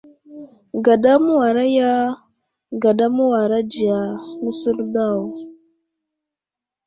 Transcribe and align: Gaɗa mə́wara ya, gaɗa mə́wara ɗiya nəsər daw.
Gaɗa 0.85 1.11
mə́wara 1.25 1.63
ya, 1.77 1.91
gaɗa 2.81 3.05
mə́wara 3.15 3.57
ɗiya 3.69 3.99
nəsər 4.43 4.77
daw. 4.93 5.19